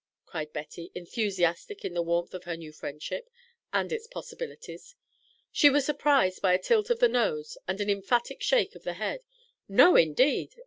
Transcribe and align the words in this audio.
cried 0.25 0.51
Betty, 0.51 0.91
enthusiastic 0.95 1.85
in 1.85 1.93
the 1.93 2.01
warmth 2.01 2.33
of 2.33 2.45
her 2.45 2.57
new 2.57 2.71
friendship 2.73 3.29
and 3.71 3.91
its 3.91 4.07
possibilities. 4.07 4.95
She 5.51 5.69
was 5.69 5.85
surprised 5.85 6.41
by 6.41 6.53
a 6.53 6.57
tilt 6.57 6.89
of 6.89 6.97
the 6.97 7.07
nose 7.07 7.55
and 7.67 7.79
an 7.79 7.87
emphatic 7.87 8.41
shake 8.41 8.73
of 8.73 8.81
the 8.81 8.93
head. 8.93 9.21
"No, 9.69 9.95
indeed!" 9.95 10.55